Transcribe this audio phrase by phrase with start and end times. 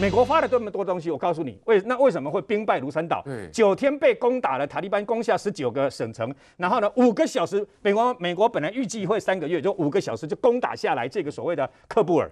[0.00, 3.22] 美国发了这么多东西，我告诉你，为那为什么会兵败如山倒？
[3.52, 12.30] 九天被攻打了，塔利班攻下十九个省城，然后呢，五个小时，美国美国本来预计会三个月，就五个小时就攻打下来这个所谓的喀布尔。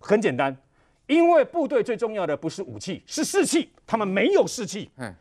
[0.00, 0.56] 很简单，
[1.08, 4.90] 因为部队最重要的不是武器，是士气，他们没有士气。
[4.96, 5.12] 嗯，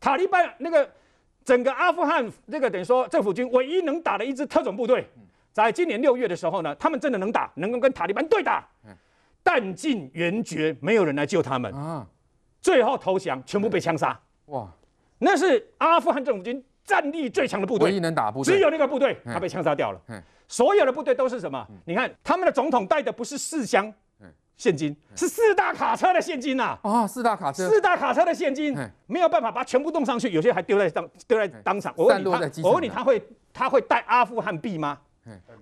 [0.00, 0.90] 塔利班那个
[1.44, 5.06] 整个阿富汗那个等于说政府军唯一能打的一支特种部队。
[5.52, 8.68] 在今年六月的时候呢，他们真的能打，能够跟塔利班对打，
[9.44, 11.72] 弹尽援绝，没有人来救他们。
[11.72, 12.04] 啊，
[12.60, 14.18] 最后投降，全部被枪杀。
[14.46, 14.68] 哇，
[15.18, 20.00] 那是阿富汗政府军战力最强的部队，唯一能打部队，只有那个部队他被枪杀掉了。
[20.48, 21.66] 所有的部队都是什么？
[21.84, 23.92] 你看他们的总统带的不是四箱
[24.56, 26.78] 现金，是四大卡车的现金呐！
[26.82, 28.76] 啊，四大卡车，四大卡车的现金，
[29.06, 31.92] 没有办法把全部弄上去，有些还丢在当丢在当场。
[31.96, 32.28] 我问你，
[32.62, 34.98] 我问你，他会他会带阿富汗币吗？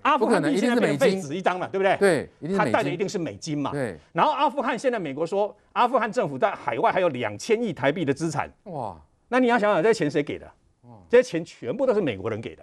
[0.03, 1.97] 阿富汗币现在变废纸一张嘛，对不对？
[2.41, 3.70] 对，他带的一定是美金嘛。
[3.70, 3.97] 对。
[4.12, 8.50] 然后阿富汗现在美国说，阿富汗政府在海外还有两千亿台币的资产。
[8.64, 8.97] 哇。
[9.28, 10.50] 那你要想想，这些钱谁给的？
[11.09, 12.62] 这些钱全部都是美国人给的。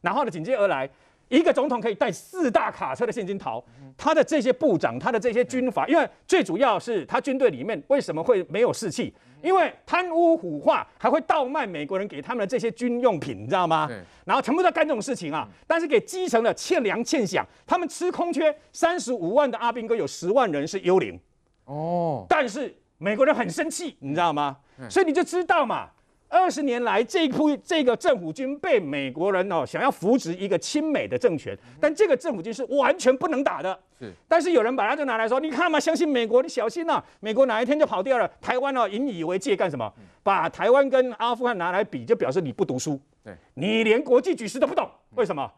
[0.00, 0.88] 然后呢，紧接而来，
[1.28, 3.62] 一个总统可以带四大卡车的现金逃。
[3.98, 9.14] 他的这些部长，他的这些军阀，因为最主要是他军队里面为什么会没有士气？
[9.42, 13.88] 因为贪污腐化，还会倒卖美国人给他们的这些军用品，你知道吗？
[14.24, 15.48] 然后全部在干这种事情啊！
[15.66, 21.18] 但是给基层的欠粮欠饷，他们吃空缺，三十五万的阿兵哥有十万人是幽灵。
[21.64, 22.26] 哦。
[22.28, 24.56] 但是美国人很生气，你知道吗？
[24.90, 25.88] 所以你就知道嘛。
[26.28, 33.78] 二十年来，这一部这个政府军被美国人哦想要扶植一个亲美的政权，但这个政府军是完全不能打的。
[33.98, 38.28] 是，但是有人把它就拿来说，你看嘛，相信美国，你小心呐，美国哪一天就跑掉了。
[38.40, 39.90] 台湾哦引以为戒干什么？
[40.22, 43.00] 把台湾跟阿富汗拿来比，就表示你不读书。
[43.24, 44.88] 对，你连国际局势都不懂。
[45.14, 45.50] 为什么？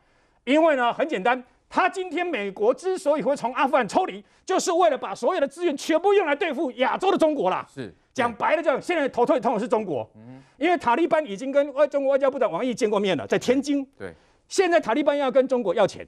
[0.44, 7.66] 因为呢，很简单，他今天美国之所以会从阿富汗抽离，就是为了把所有的资源全部用来对付亚洲的中国啦。
[7.74, 7.92] 是。
[8.18, 10.10] 讲白了，讲现在头头痛的是中国，
[10.56, 13.86] 因为塔利班已经跟外中国外交部长王毅见过面了，在天津。
[13.96, 14.12] 对，
[14.48, 16.04] 现在塔利班要跟中国要钱，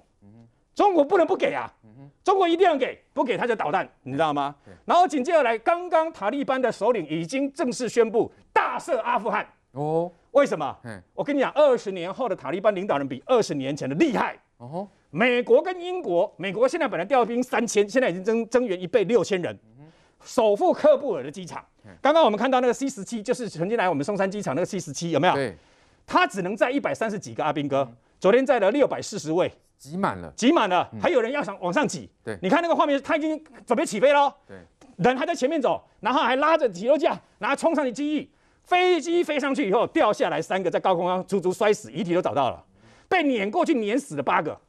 [0.74, 1.72] 中国不能不给啊，
[2.24, 4.52] 中国一定要给，不给他就捣蛋，你知道吗？
[4.84, 9.46] 然后紧接着来，刚刚塔利班的首领已经正式宣布大赦阿富汗。
[9.72, 10.76] 哦，为什么？
[11.14, 14.36] 我跟你讲，二十年后的塔利班领导人比二十年前的厉害。
[14.56, 19.56] 哦，美国跟英国，美国现在本来调兵三千，现在已经增增援一倍六千人。
[20.24, 21.64] 首富克布尔的机场，
[22.00, 25.34] 刚刚我们看到那个 C 十七，就是曾经来我们松山机场那个 C 十七，有没有？
[25.34, 25.56] 对，
[26.06, 32.10] 它只能载一百三十几个阿兵哥，昨天载了六百四十位，挤满了，挤满了，还有人要想往上挤。
[32.22, 34.32] 对，你看那个画面，他已经准备起飞喽。
[34.46, 34.58] 对，
[34.98, 38.30] 人还在前面走，然后还拉着起落架，然后冲上去机翼，
[38.64, 42.62] 飞机飞上去以后掉下来三个，在高空上足足摔死，遗体都找到了，
[43.08, 44.60] 被碾过去碾死了八个，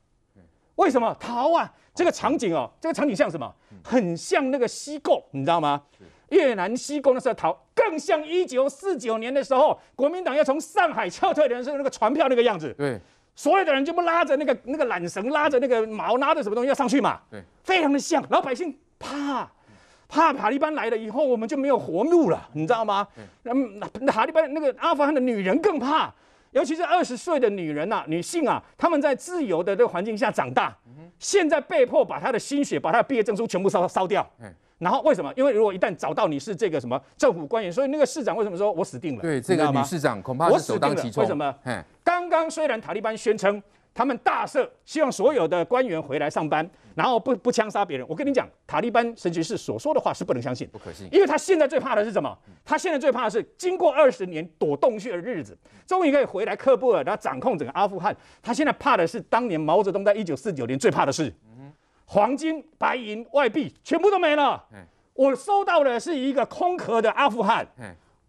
[0.76, 1.14] 为什么？
[1.20, 1.74] 逃啊？
[1.94, 3.53] 这个场景哦，这个场景像什么？
[3.84, 5.81] 很像那个西贡，你知道吗？
[6.29, 12.74] 越南西贡的时候逃，更像一九四九年的时候，国民党要从上海撤退的时候那个船票那个样子。
[12.78, 12.97] 对，
[13.35, 17.19] 所有的人就不拉着那个那个缆绳，拉着那个毛，拉着什么东西要上去嘛？
[17.29, 18.23] 对，非常的像。
[18.29, 19.52] 老百姓怕，
[20.08, 23.06] 怕塔利班来了以后，我们就没有活路了，你知道吗？
[23.44, 23.52] 那
[24.00, 26.13] 那塔利班那个阿富汗的女人更怕。
[26.52, 30.78] 尤其是二十岁的女人呐、啊，女性啊，她们在自由的这个环境下长大，
[31.22, 34.28] 现在被迫把他的心血、把他的毕业证书全部烧烧掉。
[34.42, 35.32] 嗯然后为什么？
[35.38, 39.22] 因为如果一旦找到你是这个什么政府官员，所以那个市长为什么说我死定了？
[39.22, 41.22] 对，这个女市长恐怕是首当其冲。
[41.22, 41.56] 为什么？
[42.04, 43.62] 刚刚虽然塔利班宣称。
[43.94, 48.06] 他们大赦，希望所有的官员回来上班，然后不不枪杀别人。
[48.07, 52.38] 我跟你讲，塔利班神学士所说的话是不能相信，不可信，因为他现在最怕的是什么？
[52.63, 58.16] 他现在最怕的是经过二十年躲洞穴的日子，终于可以回来喀布尔，然后掌控整个阿富汗。
[58.41, 61.34] 他现在怕的是当年毛泽东在一九四九年最怕的是，
[62.06, 64.63] 黄金、白银、外币全部都没了。
[65.13, 67.68] 我收到的是一个空壳的阿富汗。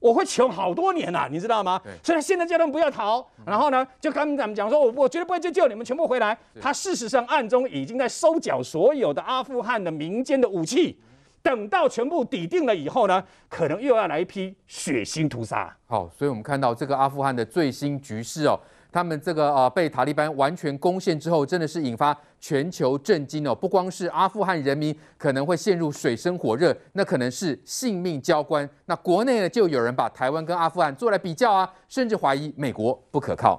[0.03, 1.81] 我会穷好多年呐、啊，你知道吗？
[2.03, 6.37] 所以现在叫他们不要逃，然后呢，就跟他们讲说，我我绝对不会去救你们，全部回来。
[6.61, 10.99] 他事实上暗中已经在收缴所有的阿富汗的民间的武器，
[11.41, 15.75] 等到全部抵定了以后呢，可能又要来一批血腥屠杀。
[15.87, 18.59] 好，所以我们看到这个阿富汗的最新局势哦。
[18.93, 23.55] 他们这个呃被塔利班完全攻陷之后，真的是引发全球震惊哦！
[23.55, 28.69] 不光是阿富汗人民可能会陷入水深火热，那可能是性命交关。
[28.85, 33.59] 那国内呢，就有人把台湾跟阿富汗做来比较啊，甚至怀疑美国不可靠。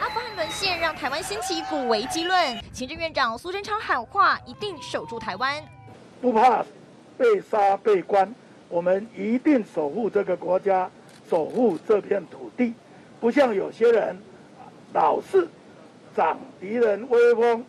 [0.00, 5.62] 阿富汗沦陷让台湾掀起一股危机论，行政院长苏贞昌喊话：一定守住台湾，
[6.20, 6.64] 不怕
[7.16, 8.34] 被杀被关，
[8.68, 10.90] 我们一定守护这个国家，
[11.30, 12.74] 守护这片土地，
[13.20, 14.18] 不像有些人。
[14.92, 15.46] 老是
[16.16, 17.64] 长敌人威风，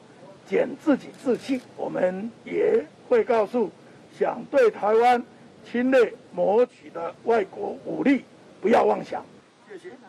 [0.48, 1.62] 减自己志气。
[1.76, 3.70] 我们也会告诉
[4.18, 5.24] 想对台湾
[5.70, 8.24] 侵略谋取的外国武力，
[8.62, 9.24] 不要妄想。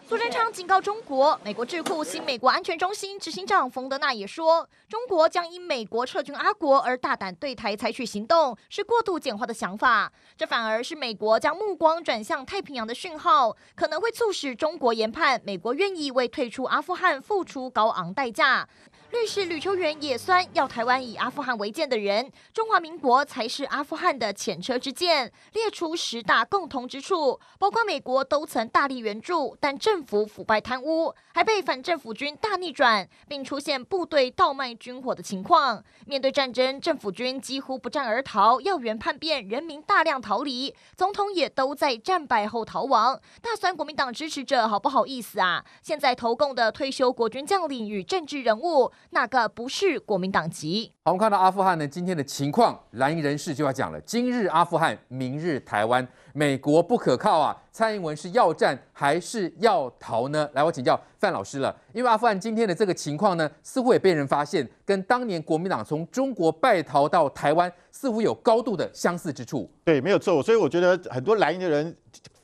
[0.08, 10.12] 苏贞昌警告中国，美国智库新美国安全中心执行长冯德纳也说，中国将因美国撤军阿国而大胆对台采取行动，是过度简化的想法。
[10.37, 18.69] 这反而是美国将目光转向太平洋的讯号，可能会促使中国研判美国愿意为退出阿富汗付出高昂代价。
[19.12, 25.31] 律师吕秋远也酸，要台湾以阿富汗为鉴的人，中华民国才是阿富汗的前车之鉴。
[25.53, 35.83] 列出十大共同之处，包括美国都曾大力援助，但政府腐败贪污，还被反政府军大逆转，并出现部队倒卖军火的情况。
[36.06, 43.21] 面对战争，政府军几乎不战而逃，要员叛变，人民大量逃离，总统也都在战败后逃亡。
[43.43, 45.65] 大酸国民党支持者好不好意思啊？
[45.83, 48.93] 现在投共的退休国军将领与政治人物。
[49.11, 50.93] 哪个不是国民党籍？
[51.02, 57.56] 好，我们看到阿富汗呢，今天的情况，蓝营人士就要讲了：今日阿富汗，明日台湾，美国不可靠啊！
[57.73, 60.49] 蔡英文是要战还是要逃呢？
[60.52, 61.75] 来，我请教范老师了。
[61.93, 69.69] 因为阿富汗今天的这个情况呢，似乎也被人发现，跟当年国民党从中国败逃到台湾，似乎有高度的相似之处。
[69.85, 70.41] 对，没有错。
[70.41, 71.96] 所以我觉得很多蓝营的人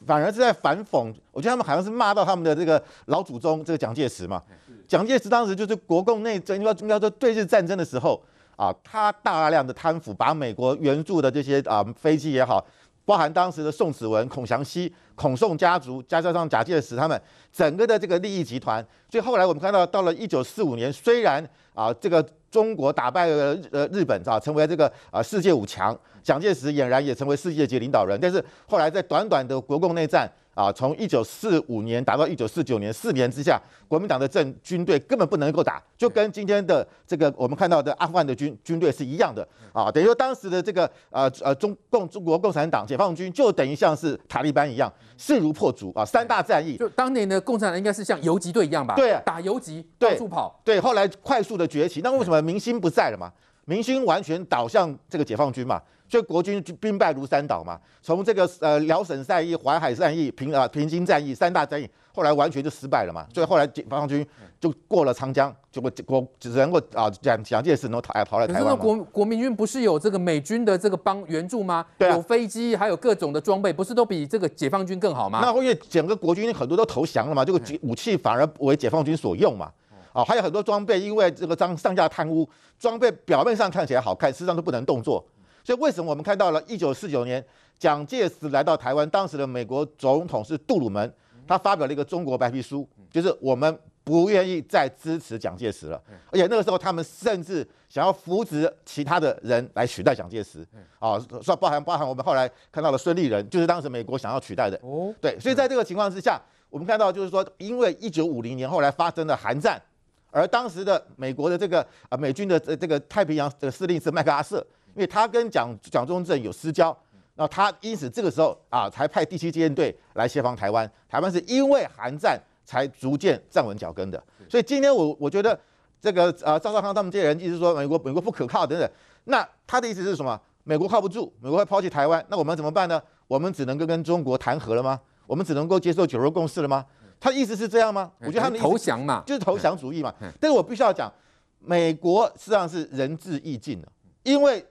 [0.04, 4.42] 反而是在反讽，我觉得他们好像是骂到他们的这个老祖宗，这个蒋介石嘛。
[4.86, 8.22] 蒋介石当时就是国共内争，要要说对日战争的时候
[8.56, 12.64] 啊，他大量的贪腐，把美国援助的这些啊飞机也好，
[13.04, 17.20] 包含当时的宋子文、孔祥熙、孔宋家族，加上蒋介石他们
[17.52, 21.44] 整个的这个利益集团，所以后来我们看到，到了一九四五年，虽然
[21.74, 22.24] 啊这个
[22.56, 30.26] 中国打败了呃日本啊，成为这个啊世界五强，蒋介石俨然也成为世界级领导人，但是后来在短短的国共内战。
[30.56, 39.92] 啊，从一九四五年打到一九四九年，四年之下，国民党的政军队根本不能够打，就跟今天的这个我们看到的阿富汗的军军队是一样的啊。
[39.92, 46.78] 等于说当时的这个呃呃中共中国共产党解放军就等于像是塔利班一样，势如破竹啊，三大战役。
[46.78, 48.94] 就当年的共产党应该是像游击队一样吧？
[48.94, 50.58] 对啊，打游击，到处跑。
[50.64, 53.30] 对，后来快速的崛起，那为什么民心不在了嘛？
[53.66, 55.82] 民心完全倒向这个解放军嘛？
[56.08, 63.26] 所以国军兵败如山倒嘛，从这个呃辽沈战役、淮海战役、平啊平津战役三大战役，后来完全就失败了嘛。
[63.34, 64.24] 所以后来解放军
[64.60, 68.64] 就过了长江，就国国只能够啊蒋蒋介石能逃逃来台湾。
[68.64, 71.84] 可是国国民军不是有这个美军的这个帮援助吗？
[71.98, 75.40] 对、啊，有飞机，还有各种的装备，不是都比这个解放军更好吗？
[75.42, 79.72] 那因为整个国军很多都投降了嘛，这个武器反而为解放军所用嘛。
[80.12, 82.48] 啊，还有很多装备，因为这个上上下贪污，
[82.78, 85.22] 装备表面上看起来好看，实际上都不能动作。
[85.66, 87.44] 所以为什么我们看到了一九四九年
[87.76, 91.12] 蒋介石来到台湾，当时的美国总统是杜鲁门，
[91.44, 100.64] 他发表了一个中国白皮书，就是我们不愿意再支持蒋介石了，而且那个时候他们甚至想要扶植其他的人来取代蒋介石，
[101.00, 106.40] 啊，说包含包含我们后来看到了孙立人，就是当时美国想要取代的，哦，对，所以在这个情况之下，
[106.70, 109.82] 我们看到就是说，因为一九五零年后来发生了韩战，
[110.30, 114.64] 而当时的美国的这个啊美军的这个太平洋的司令是麦克阿瑟。
[114.96, 116.96] 因为他跟蒋蒋中正有私交，
[117.34, 120.90] 那他因此这个时候啊，才派第七舰队来协防台湾。
[121.06, 124.20] 台湾是因为韩战才逐渐站稳脚跟的。
[124.48, 125.58] 所以今天我我觉得
[126.00, 128.90] 这个呃赵少康他们这些人一直说美国美国不可靠等等，
[129.24, 130.40] 那他的意思是什么？
[130.64, 133.00] 美国靠不住，美国会抛弃台湾，那我们怎么办呢？
[133.28, 134.98] 我们只能够跟中国谈和了吗？
[135.26, 136.86] 我们只能够接受九二共识了吗？
[137.20, 138.10] 他的意思是这样吗？
[138.20, 140.14] 我觉得他们投降嘛，就是投降主义嘛。
[140.40, 141.12] 但是我必须要讲，
[141.58, 143.88] 美国实际上是仁至义尽了，
[144.22, 144.66] 因为。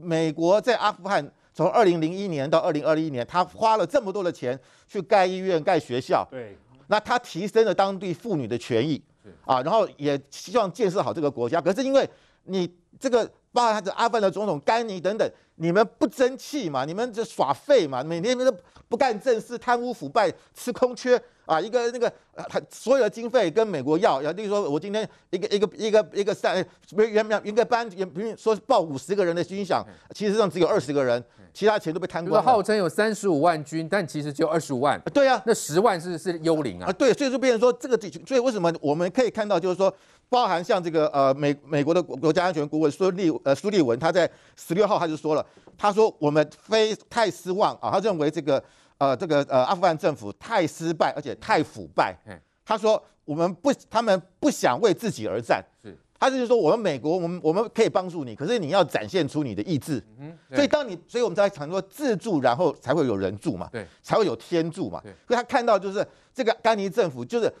[0.00, 6.56] 美国在阿富汗从二零零一年到二零二一年，他花了这么多的钱去盖医院、盖学校，对，
[6.88, 9.02] 那他提升了当地妇女的权益，
[9.44, 11.60] 啊，然后也希望建设好这个国家。
[11.60, 12.08] 可是因为
[12.46, 18.54] 你这个包括他的阿富汗的总统甘尼等等，你们不争气嘛，你们就耍废嘛，每天都
[18.88, 21.20] 不干正事，贪污腐败，吃空缺。
[21.46, 22.12] 啊，一个那个，
[22.48, 26.56] 他所有的经费跟美国要，要，例如说，我今天一个一个一个一个三，
[26.96, 29.80] 原原一个班，原比如说报五十个人的军饷，
[30.12, 31.22] 其实上只有二十个人，
[31.54, 32.42] 其他钱都被贪光了。
[32.42, 35.00] 号称有三十五万军，但其实只有二十五万。
[35.14, 36.88] 对啊，那十万是是幽灵啊。
[36.88, 39.94] 啊，对，所以就变成说这个地区，所以为什么我们可以看到，就是说，
[40.28, 48.62] 包含像这个呃美美国的国家安全顾问孙立呃苏立文，他在十六号他就说了，他说我们非太失望啊，他认为这个。
[48.98, 52.16] 呃，这个呃，阿富汗政府太失败，而且太腐败。
[52.64, 55.62] 他说我们不，他们不想为自己而战。
[55.82, 60.02] 是，他就是说我们美国，我们我们可以帮助你，可是你要展现出你的意志。
[60.18, 63.68] 嗯，所以当你，所以我们才常说自助，然后才会有人助嘛。
[63.70, 64.98] 对，才会有天助嘛。
[65.02, 66.02] 所以他看到就是
[66.32, 67.52] 这个甘尼政府就是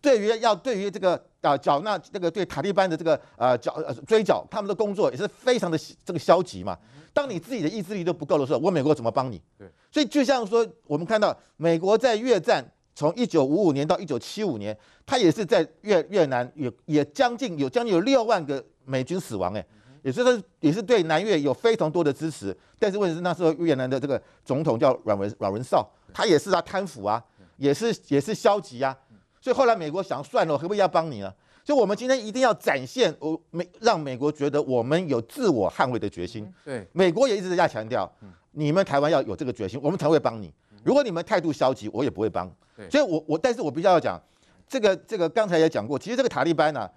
[0.00, 6.78] 对于要对于这个啊缴纳这个对塔利班的这个呃缴呃追缴他们的工作也是非常的这个消极嘛。
[7.12, 9.40] 当你自己的意志力都不够的时候，我美国怎么帮你？
[9.58, 19.64] 对，所以就像说我们看到美国在越战从一九五五年到一九七五年，他也是在越越南也也将近有将近有六万个美军死亡哎。
[20.02, 27.22] 也是说，也是对南越有非常多的支持，但是问题是那时候越南的这个总统叫阮文阮文绍，他也是啊贪腐啊，
[27.56, 28.98] 也是也是消极啊，
[29.42, 31.30] 所以后来美国想算了，我可不可以要帮你呢？
[31.62, 36.50] 所以我们今天一定要展现我美让美国觉得我们有自我捍卫的决心。
[36.64, 38.10] 对，美国也一直在强调，
[38.52, 40.50] 你们台湾要有这个决心，我们才会帮你。
[40.82, 42.50] 如果你们态度消极，我也不会帮。
[42.88, 44.18] 所以我我但是我比较要讲，
[44.66, 46.90] 这个这个刚才也讲过，其实这个塔利班呢、啊。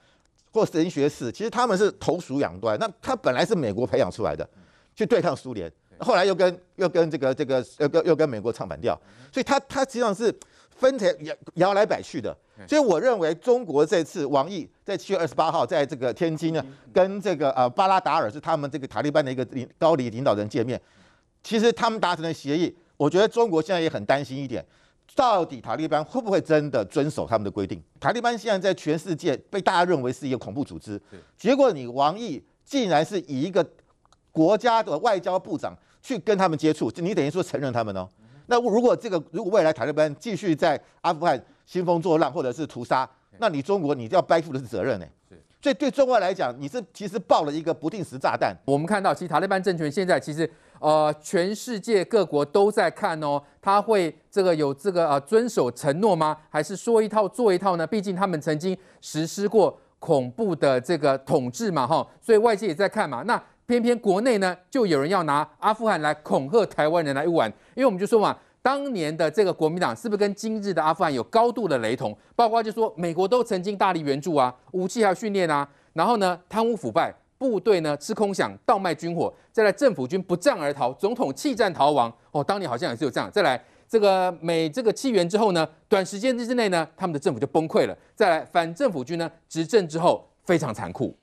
[0.51, 2.79] 或神学士，其实他们是投鼠养端。
[2.79, 4.49] 那他本来是美国培养出来的，
[4.95, 8.97] 去对抗苏联，后来又跟又跟这个这个又跟又跟美国唱反调，
[9.33, 10.33] 所以他他实际上是
[10.75, 12.36] 分成摇摇来摆去的。
[12.67, 20.79] 所以我认为中国这次王毅在七月二十八号在这个天津呢，跟这个呃巴拉达尔是他们这个塔利班的一个领高级领导人见面，
[21.44, 24.65] 其实他们达成的协议，我觉得中国现在也很担心一点。
[25.13, 27.82] 到底塔利班会不会真的遵守他们的规定？
[28.00, 31.00] 塔利班现在在全世界被大家认为是一个恐怖组织，
[31.38, 33.65] 结果你王毅竟然是以一个
[34.32, 38.10] 国家的外交部长去跟他们接触，就你等于说承认他们哦。
[38.47, 43.09] 那如果这个如果未来塔利班继续在阿富汗兴风作浪或者是屠杀，
[43.39, 45.05] 那你中国你就要背负的是责任呢？
[45.61, 48.55] 所以对中国来讲，你是其实爆了一个不定时炸弹。
[48.65, 50.49] 我们看到，其实塔利班政权现在其实。
[50.79, 56.37] 呃，全世界各国都在看哦，他会这个有这个呃遵守承诺吗？
[56.49, 57.87] 还是说一套做一套呢？
[57.87, 63.23] 毕竟他们曾经实施过恐怖的这个统治嘛，哈，所以外界也在看嘛。
[63.23, 72.15] 那偏偏国内呢，就有人要拿阿富汗来恐吓台湾人来玩，因为我们就说嘛，当年的这个国民党是不是跟今日的阿富汗有高度的雷同？
[72.36, 77.13] 包括就说美国都曾经大力援助啊，武器还有训练啊，然后呢，贪污腐败。
[77.38, 82.12] 部队呢吃空饷，倒卖军火，再来政府军不战而逃，总统弃战逃亡。
[82.31, 83.29] 哦，当年好像也是有这样。
[83.29, 87.98] 再来这个美这个弃援之后呢，短时间之内呢，他们的政府就崩溃了。
[88.15, 91.13] 再来反政府军呢执政之后非常残酷。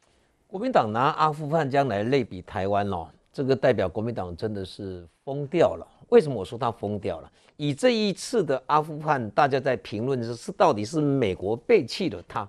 [0.52, 5.88] 国民党拿阿富汗将来类比台湾哦，这个代表国民党真的是疯掉了。
[6.10, 7.32] 为什么我说他疯掉了？
[7.56, 12.46] 以这一次的阿富汗，大家在评论是是到底是美国背弃了他？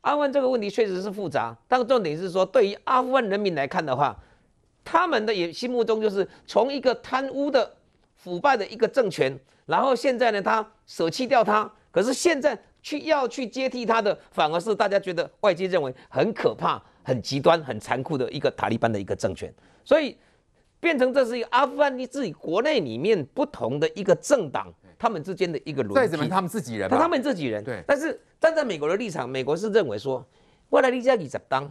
[0.00, 4.16] 阿富汗这个问题确实是复杂，但重点是说，对于阿富汗人民来看的话，
[4.82, 7.70] 他们的也心目中就是从一个贪污的、
[8.16, 19.52] 腐败的一个政权，然后现在呢，他舍弃掉他，可是现在去要去接替他的，反而是大家觉得外界认为很可怕、很极端、很残酷的一个塔利班的一个政权，
[19.84, 20.16] 所以
[20.80, 24.72] 变成这是一个阿富汗你自己国内里面不同的一个政党。
[24.98, 27.64] 他们之间的一个轮，再怎么他们自己人，他们自己人。
[27.64, 30.24] 对，但是站在美国的立场，美国是认为说，
[30.68, 31.68] 我来你这二十当，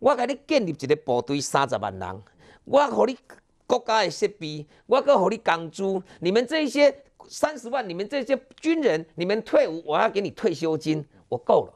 [0.00, 2.22] 我给你建立一个部队三十万人，
[2.64, 3.18] 我给你
[3.64, 6.92] 国家的设备，我给你工资，你们这些
[7.28, 11.72] 三十万，你们这些军人，你们退伍，我要给你退休金，我够了。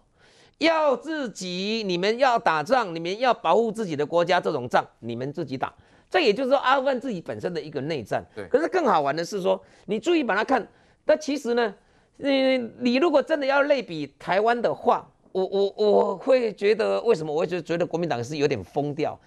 [0.59, 5.73] 要自己，你们要打仗，你们要保护自己的国家，这种仗你们自己打。
[6.11, 8.25] 这也就是说，阿富汗自己本身的一个内战。
[8.35, 8.47] 对。
[8.49, 10.67] 可是更好玩的是说，你注意把它看。
[11.05, 11.75] 但其实呢，
[12.17, 17.33] 你你如果真的要类比台湾的话，我我我会觉得为什么？
[17.33, 19.19] 我会觉得觉得国民党是有点疯掉。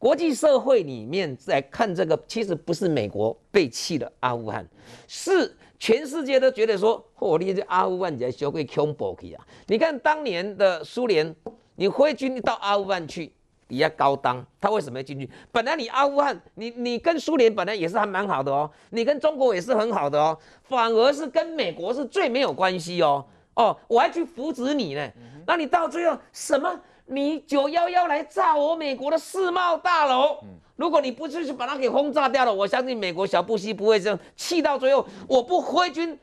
[0.00, 4.66] 国际社会里面在看这个，其实不是美国背弃了阿富汗，
[5.06, 9.46] 是全世界都觉得说，我、哦，你这阿富汗在学会恐怖去啊！
[9.66, 11.36] 你看当年的苏联，
[11.76, 13.30] 你挥军到阿富汗去。
[13.68, 15.30] 比较高档，他为什么要进去？
[15.52, 23.24] 本来你阿富汗，你你跟苏联本来也是还蛮好的哦，你跟中国也是很好的哦，反而是跟美国是最没有关系哦。
[23.54, 25.08] 哦，我还去扶持你呢，
[25.46, 26.80] 那你到最后什么？
[27.10, 30.38] 你九幺幺来炸我美国的世贸大楼，
[30.76, 36.16] 如果你不是去把它给轰炸掉了，我相信美国小布希不会这样气到最后，我不挥军，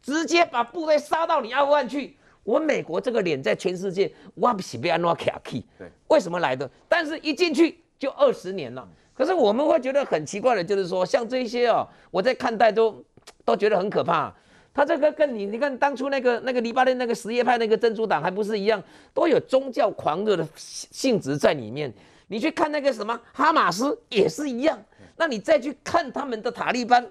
[0.00, 2.16] 直接把部队杀到你阿富汗去。
[2.44, 5.66] 我美国这个脸在全世界，我不是被安怎卡起？
[5.76, 6.70] 对，为什么来的？
[6.88, 8.88] 但是一进去就二十年了。
[9.12, 13.04] 可是我们会觉得很奇怪的，就是说像这些哦，我在看待都
[13.44, 14.32] 都觉得很可怕。
[14.78, 18.80] 他这个跟你，你看当初那个那个黎巴嫩那个什叶派那个真主党还不是一样，
[19.12, 21.92] 都有宗教狂热的性质在里面。
[22.28, 24.80] 你去看那个什么哈马斯也是一样。
[25.16, 27.04] 那你再去看他们的塔利班，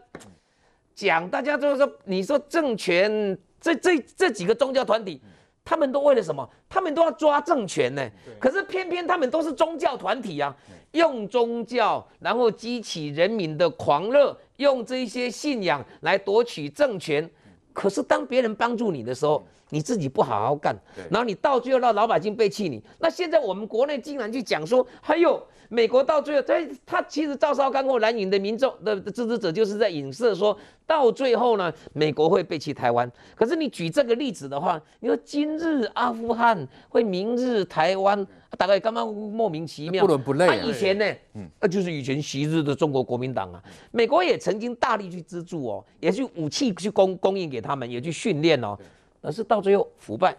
[0.96, 3.38] 讲大家就是说，你说政权。
[3.60, 5.20] 这这这几个宗教团体，
[5.66, 6.48] 他们都为了什么？
[6.70, 8.10] 他们都要抓政权呢。
[8.40, 10.56] 可是偏偏他们都是宗教团体啊，
[10.92, 17.30] 用宗教然后激起人民的狂热，用这些信仰来夺取政权。
[17.78, 20.76] 可是当别人帮助你的时候，你自己不好好干，
[21.12, 22.82] 然后你到最后让老百姓背弃你。
[22.98, 26.56] 那现在我们国内竟然去讲说，还有美国到最后，他
[26.88, 30.58] 他其实赵少康或蓝营的民众的支持者就是在影射说，
[30.88, 33.12] 到最后呢，美国会背弃台湾。
[33.36, 38.26] 可是你举这个例子的话，你说今日阿富汗会明日台湾，
[38.58, 40.56] 大概刚刚莫名其妙，不伦不类啊。
[40.66, 43.62] 以前呢，嗯，那就是以前昔日的中国国民党啊，
[43.92, 48.78] 美国也曾经大力去资助哦，也去武器去供供应给他们，也去训练哦。
[49.22, 50.34] 而是到最后腐败，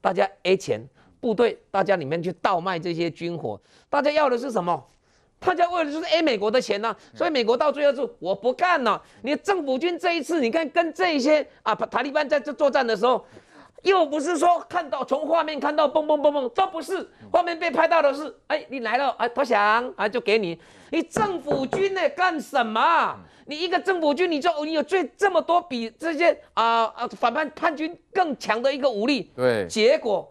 [0.00, 0.80] 大家 A 钱，
[1.18, 4.84] 部队大家里面去倒卖这些军火，大家要的是什么？
[5.40, 9.02] 大家为了就是 A 美国的钱呐、啊，所以美国到最后就我不干了。
[9.22, 13.24] 你政府军这一次，你看跟这些啊塔利班在这作战的时候，
[13.82, 20.58] 又不是说看到从画面看到蹦蹦蹦蹦，都不是，画面被拍到的是，哎，你来了，哎，投降，啊，就给你。
[20.90, 23.16] 你政府军呢干什么？
[23.46, 30.30] 你一个政府军，你就你有最这么多比这些啊啊反叛叛军更强的一个武力，对，结果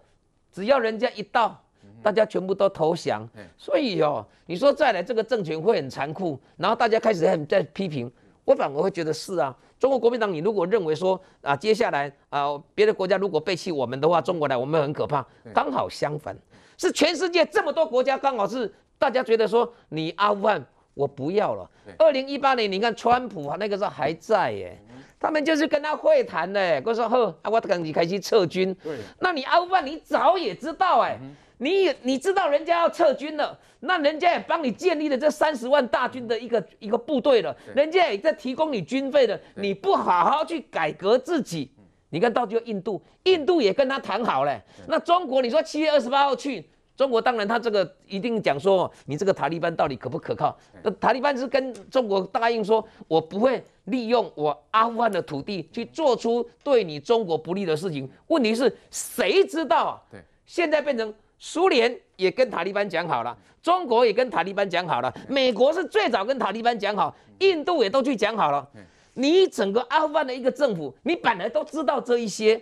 [0.52, 1.60] 只要人家一到，
[2.04, 3.28] 大家全部都投降，
[3.58, 8.12] 所以哦，你说再来这个政权会很残酷，然后大家开始很在批评，
[8.46, 16.38] 我反而会觉得是啊，中国国民党，你如果认为说啊接下来啊别的国家如果背弃我们的话，中国来我们很可怕，刚好相反，
[16.78, 18.74] 是全世界这么多国家刚好是。
[19.00, 20.66] 大家觉得说你阿富汗
[20.96, 21.70] 我不要了。
[22.00, 24.76] 二零一八年你看川普那个时候还在耶，
[25.20, 28.76] 他们就是跟他会谈的，我说呵，我赶紧开始撤军。
[29.20, 31.20] 那你阿富汗你早也知道哎，
[31.58, 41.72] 你你知道人家要撤军了，那人家也帮你建立了这三十万大军的一个一个部队了，人家也在提供你军费的，你不好好去改革自己，
[42.10, 46.66] 你看到最后印度，印度也跟他谈好了，那中国你说七月二十八号去。
[46.96, 50.58] 中国当然，他这个一定讲说，你这个塔利班到底可不可靠？
[50.82, 58.10] 那塔利班是跟中国答应说，我不会利用我阿富汗的土地去做出对你中国不利的事情。
[58.30, 60.02] 问题是谁知道啊？
[60.10, 68.68] 对，现在变成苏联也跟塔利班讲好了，中国也跟塔利班讲好了，美国是最早跟塔利班讲好，印度也都去讲好了。
[69.14, 72.62] 你整个阿富汗的一个政府，你本来都知道这一些，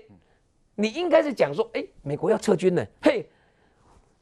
[0.76, 3.30] 你应该是讲说，哎，美国要撤军了，嘿。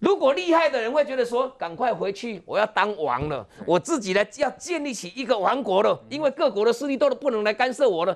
[0.03, 8.13] 如果厉害的人会觉得说，赶快回去，我要当王了，我自己呢要建立起一个王国了，因为各国的势力都不能来干涉我了。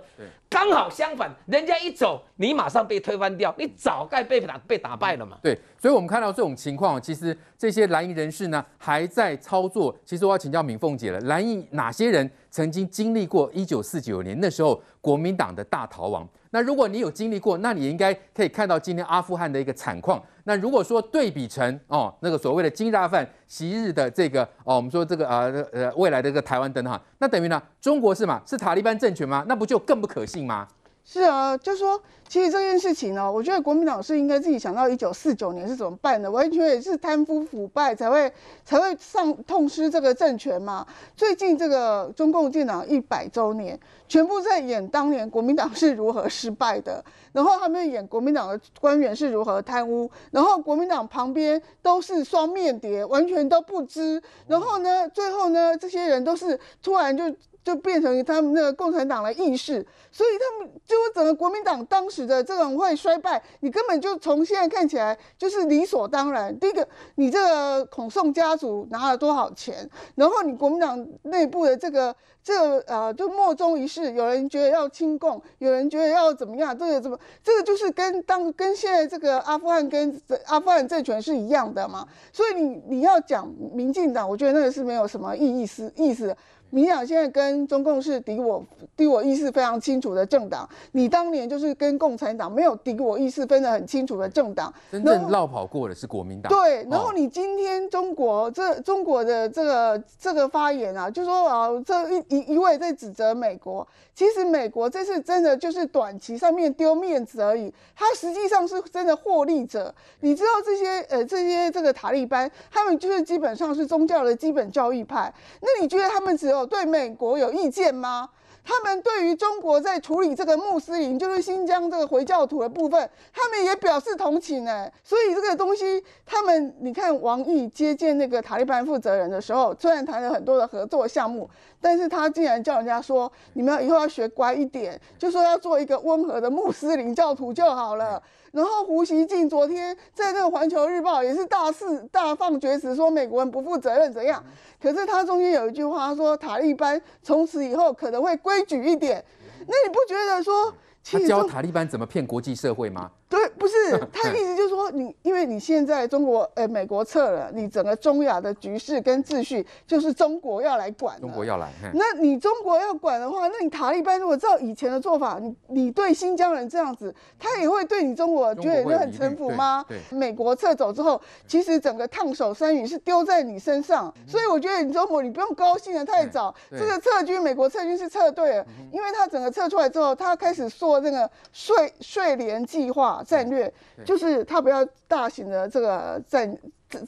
[0.50, 5.38] 刚好相反，人家一走，你马上被推翻掉，你早该被打被打败了嘛。
[5.41, 9.95] 对，所以我们看到这种情况，其实这些蓝营人士呢还在操作。
[10.04, 16.28] 其实我要请教敏凤姐了，蓝营哪些人曾经经历过一九四九年那时候国民党的大逃亡？
[16.52, 20.22] 那如果你有经历过，那你应该可以看到今天阿富汗的一个惨况。
[20.46, 29.44] 那如果说对比成哦那个所谓的今日阿富汗、昔日的这个哦，我们说这个呃呃未来的这个台湾灯哈，那等于呢中国是嘛是塔利班政权吗？
[29.48, 30.66] 那不就更不可信吗？
[31.10, 38.30] 是啊，就说其实这件事情呢，我觉得国民党是应该自己想到一九四九年是怎么办的，完全也是贪污腐败才会
[38.65, 40.86] 才会上痛失这个政权嘛。
[41.15, 57.34] 最近这个中共建党一百周年，全部在演当年国民党是如何失败的，然后他们演国民党的官员是如何贪污，然后国民党旁边都是双面谍，完全都不知，然后呢，最后呢，这些人都是突然就。
[57.67, 66.58] 就变成他们那个共产党的意识，所以他们就整个国民党当时的这种会衰败，你根本就从现在看起来就是理所当然。
[66.60, 82.08] 第一个，你这个孔宋家族拿了多少钱，然后你国民党内部的这个这个呃，就莫衷一是，有人觉得要亲共，有人觉得要怎么样，这个怎么，这个就是跟当跟现在这个阿富汗跟阿富汗政权是一样的嘛。
[82.32, 86.34] 所以你你要讲民进党，我觉得那个是没有什么意义思意思。
[86.69, 88.63] 民进党现在跟中共是敌我
[88.95, 96.51] 敌我意识非常清楚的政党，你当年就是跟共产党没有敌我意识分得很清楚的政党，真正绕跑过的是国民党。
[96.51, 109.93] 对，然后你今天中国这中国的这个这个发言啊，就说啊，这一一一味在指责美国，其实美国这次真的就是短期上面丢面子而已，他实际上是真的获利者。
[110.19, 116.57] 你知道这些呃这些这个塔利班，他们就是基本上是宗教的基本教义派，那你觉得他们只有？
[116.65, 118.30] 对美国有意见吗？
[118.70, 124.91] 他们对于中国在处理这个穆斯林，就是新疆这个回教徒的部分，他们也表示同情哎。
[125.06, 138.22] 所以这个东西，他们你看王毅接见那个塔利班负责人的时候，虽然谈了很多的合作项目，但是他竟然叫人家说，你们以后要学乖一点，就说要做一个温和的穆斯林教徒就好了。
[138.58, 144.43] 然后胡锡进昨天在这个《环球日报》也是大肆大放厥词，说美国人不负责任怎样？
[144.82, 149.24] 可是他中间有一句话说，塔利班从此以后可能会规矩一点。
[149.60, 153.12] 那你不觉得说，他教塔利班怎么骗国际社会吗？
[153.30, 153.74] 对，不是
[154.13, 161.20] 他的意思就是说你，因为你现在中国呃美国撤了，你整个中亚的局势跟秩序就是中国要来管。
[161.20, 169.86] 中国要来，那你中国要管的话，那你塔利班如果照以前的做法，你你对新疆人这样子，他也会对你中国觉得你很臣服吗？
[170.10, 183.71] 美国撤走之后，其实整个烫手山芋是丢在你身上，所以我觉得你中国你不用高兴的太早，这个撤军美国撤军是撤对了，因为他整个撤出来之后，他开始做那个税税联计划战略，
[184.06, 186.58] 就是他不要大型的这个战。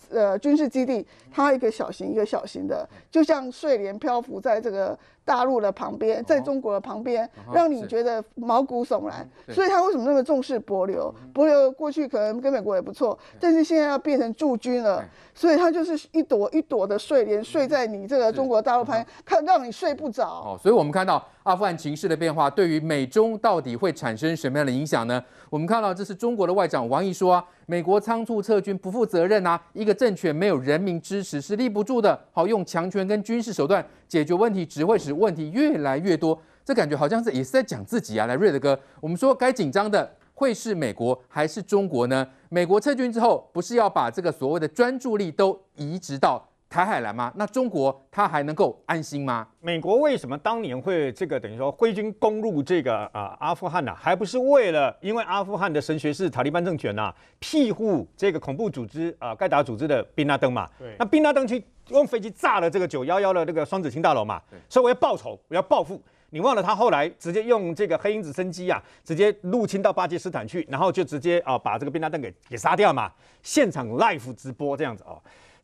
[0.10, 9.26] 呃，军事基地，它一个小型一个小型的，就像睡莲漂浮在这个大陆的旁边，在中国的旁边，让你觉得毛骨悚然。
[9.48, 11.14] 所以他为什么那么重视博流？
[11.34, 20.26] 博流过去可能跟美国也不错，但是现在要变成驻军了，所以他就是一朵一朵的睡莲睡在你这个中国大陆旁边，看让你睡不着。
[20.28, 25.24] 哦，所以我们看到阿富汗情势的变化，对于美中到底会产生什么样的影响呢？
[25.50, 29.62] 我们看到这是中国的外长王毅说啊，美国仓促撤军不负责任啊。
[29.74, 32.20] 一个政权没有人民支持是立不住的。
[32.32, 36.42] 好，用强权跟军事手段解决问题，只会使问题越来越多。
[36.66, 38.26] 这感觉好像是也是在讲自己啊。
[38.26, 42.28] 来，瑞德哥，我们说该紧张的会是美国还是中国呢？
[42.50, 47.34] 美国撤军之后，不是要把这个所谓的专注力都移植到台海来吗？
[47.36, 49.48] 那中国他还能够安心吗？
[49.60, 53.98] 美国为什么当年会这个等于说挥军攻入这个啊、呃、阿富汗呢、啊？
[54.00, 60.70] 还不是为了因为阿富汗的神学士塔利班政权呐、啊，庇护这个恐怖组织啊盖达组织的宾拉登嘛？
[60.78, 60.96] 对。
[61.00, 64.40] 那宾拉登去用飞机炸了这个九幺幺的那个双子星大楼嘛？
[64.52, 64.60] 对。
[64.70, 66.00] 所以我要报仇，我要报复。
[66.30, 73.12] 你忘了他后来直接用这个黑鹰直升机啊，直接入侵到巴基斯坦去，然后就直接啊把这个宾拉登给给杀掉嘛？
[73.42, 75.20] 现场 live 直播这样子哦。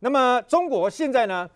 [0.06, 1.50] 那么中国现在呢，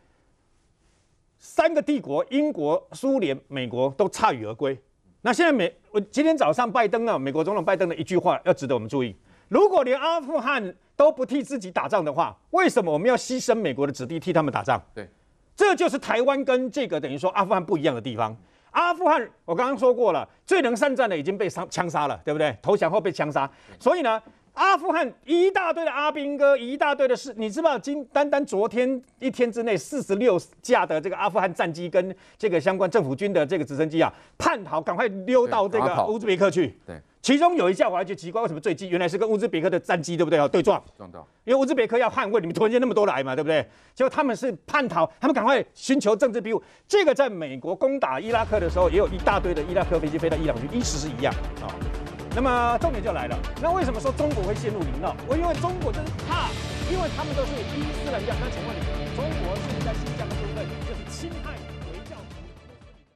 [1.37, 4.75] 三个帝国——英国、苏联、美国都铩羽而归。
[5.21, 9.15] 那现在美，我今天早上拜登啊，美国总统拜登的一句话要值得我们注意：
[9.49, 14.81] 如果连阿富汗都不替自己打仗的话，为什么我们要牺牲美国的子弟替他们打仗？
[14.95, 15.07] 对，
[15.55, 18.35] 这就是台湾跟这个等于说阿富汗不一样的地方。
[18.71, 22.57] 阿富汗我刚刚说过了，最能善战的已经被杀枪杀了，对不对？
[22.63, 23.47] 投降后被枪杀，
[23.79, 24.19] 所以呢。
[24.59, 36.77] 阿富汗一大堆的阿兵哥，一大堆的是，你知道，今单单昨天一天之内，四十六架的这个阿富汗战机跟这个相关政府军的这个直升机啊，叛逃，赶快溜到这个乌兹别克去。
[36.85, 38.89] 对，其中有一架我还觉得奇怪，为什么坠机？
[38.89, 40.37] 原来是跟乌兹别克的战机，对不对？
[40.37, 41.25] 要对撞，撞到。
[41.45, 43.65] 因为乌兹别克要捍卫，你们突然间那么多来嘛，对不对？
[43.95, 46.61] 结果他们是叛逃，他们赶快寻求政治庇护。
[46.85, 51.71] 这个在美国攻打伊拉克的时候，也有一大堆的伊拉克飞机飞到伊朗去，意思是一样啊。
[52.35, 55.13] 那么重点就来了，那为什么说中国会陷入泥淖？
[55.27, 56.47] 我因为中国就是怕，
[56.89, 58.33] 因为他们都是伊斯兰教。
[58.39, 58.81] 那请问你，
[59.15, 61.58] 中国现在新疆的部分就是侵害。